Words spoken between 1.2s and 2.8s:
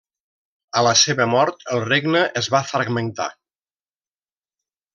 mort el regne es va